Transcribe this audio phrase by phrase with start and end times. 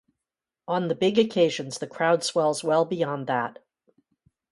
[0.67, 3.59] On the big occasions the crowd swells well beyond that.